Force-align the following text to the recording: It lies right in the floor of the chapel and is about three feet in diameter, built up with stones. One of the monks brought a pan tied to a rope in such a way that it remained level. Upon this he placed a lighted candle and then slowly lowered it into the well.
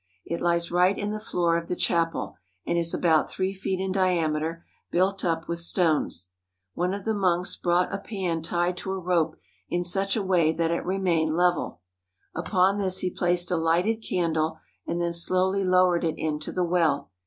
It 0.25 0.41
lies 0.41 0.71
right 0.71 0.97
in 0.97 1.11
the 1.11 1.19
floor 1.19 1.57
of 1.59 1.67
the 1.67 1.75
chapel 1.75 2.35
and 2.65 2.75
is 2.75 2.91
about 2.91 3.29
three 3.29 3.53
feet 3.53 3.79
in 3.79 3.91
diameter, 3.91 4.65
built 4.89 5.23
up 5.23 5.47
with 5.47 5.59
stones. 5.59 6.29
One 6.73 6.95
of 6.95 7.05
the 7.05 7.13
monks 7.13 7.55
brought 7.55 7.93
a 7.93 7.99
pan 7.99 8.41
tied 8.41 8.77
to 8.77 8.93
a 8.93 8.97
rope 8.99 9.35
in 9.69 9.83
such 9.83 10.15
a 10.15 10.23
way 10.23 10.53
that 10.53 10.71
it 10.71 10.83
remained 10.83 11.35
level. 11.35 11.81
Upon 12.33 12.79
this 12.79 12.97
he 13.01 13.11
placed 13.11 13.51
a 13.51 13.57
lighted 13.57 13.97
candle 13.97 14.57
and 14.87 14.99
then 14.99 15.13
slowly 15.13 15.63
lowered 15.63 16.03
it 16.03 16.15
into 16.17 16.51
the 16.51 16.63
well. 16.63 17.11